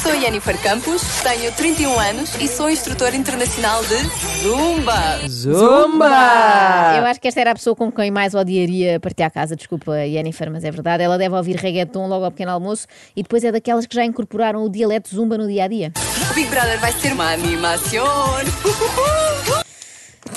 Sou 0.02 0.18
Jennifer 0.18 0.56
Campos, 0.62 1.02
tenho 1.22 1.52
31 1.52 2.00
anos 2.00 2.34
e 2.40 2.48
sou 2.48 2.70
instrutora 2.70 3.14
internacional 3.14 3.82
de 3.84 3.96
Zumba. 4.42 5.28
Zumba! 5.28 6.96
Eu 6.96 7.04
acho 7.04 7.20
que 7.20 7.28
esta 7.28 7.40
era 7.40 7.50
a 7.50 7.54
pessoa 7.54 7.76
com 7.76 7.92
quem 7.92 8.10
mais 8.10 8.34
odiaria 8.34 8.98
partir 8.98 9.24
à 9.24 9.30
casa. 9.30 9.54
Desculpa, 9.54 9.92
Jennifer, 10.06 10.50
mas 10.50 10.64
é 10.64 10.70
verdade. 10.70 11.02
Ela 11.02 11.18
deve 11.18 11.34
ouvir 11.34 11.56
reggaeton 11.56 12.06
logo 12.06 12.24
ao 12.24 12.30
pequeno 12.30 12.52
almoço 12.52 12.86
e 13.14 13.22
depois 13.22 13.44
é 13.44 13.52
daquelas 13.52 13.84
que 13.84 13.94
já 13.94 14.04
incorporaram 14.04 14.64
o 14.64 14.70
dialeto 14.70 15.14
zumba 15.14 15.36
no 15.36 15.46
dia 15.46 15.64
a 15.64 15.68
dia. 15.68 15.92
O 16.30 16.34
Big 16.34 16.48
Brother 16.48 16.80
vai 16.80 16.92
ser 16.92 17.12
uma 17.12 17.32
animação. 17.32 18.06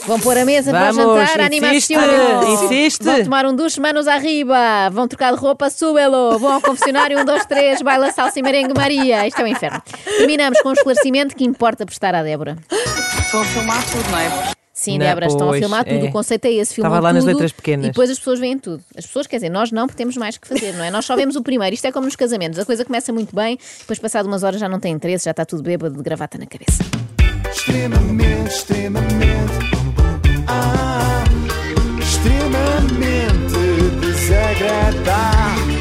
Vão 0.06 0.20
pôr 0.20 0.38
a 0.38 0.44
mesa 0.46 0.72
Vamos, 0.72 0.98
para 0.98 1.26
jantar, 1.26 1.42
animação. 1.42 2.54
insiste. 2.54 3.04
Vão 3.04 3.24
tomar 3.24 3.46
um 3.46 3.56
duche, 3.56 3.80
manos 3.80 4.08
arriba. 4.08 4.90
Vão 4.92 5.08
trocar 5.08 5.34
de 5.34 5.40
roupa, 5.40 5.70
súbelo. 5.70 6.38
Vão 6.38 6.54
ao 6.54 6.62
confessionário, 6.62 7.20
um, 7.20 7.26
dois, 7.26 7.46
três, 7.46 7.82
baila 7.82 8.12
salsa 8.12 8.38
e 8.40 8.44
merengue 8.44 8.74
Maria. 8.76 9.26
Isto 9.28 9.40
é 9.42 9.44
um 9.44 9.48
inferno. 9.48 9.82
Terminamos 10.04 10.62
com 10.62 10.70
um 10.70 10.74
esclarecimento 10.74 11.36
que 11.36 11.46
importa 11.46 11.86
prestar 11.86 12.14
à 12.16 12.22
Débora. 12.22 12.58
Estão 13.20 13.42
a 13.42 13.46
filmar 13.46 13.84
tudo, 13.90 14.12
não 14.12 14.20
é? 14.20 14.54
Sim, 14.76 14.98
Não, 14.98 15.06
Débora, 15.06 15.28
estão 15.28 15.50
a 15.50 15.54
filmar 15.54 15.86
tudo. 15.86 16.06
é. 16.06 16.10
O 16.10 16.12
conceito 16.12 16.46
é 16.46 16.52
esse, 16.54 16.74
filmam 16.74 16.92
Estava 16.92 17.04
lá 17.04 17.14
nas 17.14 17.24
letras 17.24 17.52
pequenas. 17.54 17.86
E 17.86 17.90
depois 17.90 18.10
as 18.10 18.18
pessoas 18.18 18.40
veem 18.40 18.58
tudo. 18.58 18.84
As 18.98 19.06
pessoas, 19.06 19.28
quer 19.28 19.38
dizer, 19.38 19.50
nós 19.50 19.72
não, 19.72 19.86
porque 19.88 19.98
temos 19.98 20.18
mais 20.18 20.38
que 20.38 20.48
fazer, 20.48 20.74
não 20.74 20.84
é? 20.84 20.92
Nós 20.92 21.06
só 21.06 21.16
vemos 21.16 21.36
o 21.36 21.44
primeiro. 21.44 21.74
Isto 21.74 21.86
é 21.86 21.92
como 21.92 22.06
nos 22.06 22.16
casamentos. 22.16 22.60
A 22.60 22.66
coisa 22.66 22.84
começa 22.84 23.14
muito 23.14 23.34
bem, 23.36 23.58
depois 23.80 24.00
passado 24.00 24.26
umas 24.26 24.44
horas 24.44 24.60
já 24.60 24.68
não 24.68 24.80
tem 24.80 24.92
interesse, 24.92 25.26
já 25.26 25.32
está 25.32 25.46
tudo 25.46 25.62
bêbado 25.64 25.96
de 25.96 26.02
gravata 26.04 26.38
na 26.38 26.48
cabeça. 26.48 26.84
Extremamente, 27.52 28.50
extremamente. 28.50 29.83
Extremamente 32.00 33.58
desagradável. 34.00 35.74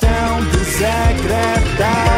Tão 0.00 0.44
desagradável. 0.50 2.10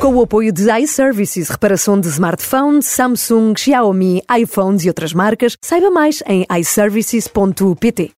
Com 0.00 0.14
o 0.14 0.22
apoio 0.22 0.52
de 0.52 0.70
iServices, 0.80 1.48
reparação 1.50 2.00
de 2.00 2.08
smartphones, 2.08 2.86
Samsung, 2.86 3.54
Xiaomi, 3.56 4.22
iPhones 4.40 4.84
e 4.84 4.88
outras 4.88 5.12
marcas, 5.12 5.56
saiba 5.60 5.90
mais 5.90 6.22
em 6.26 6.46
iServices.pt. 6.58 8.12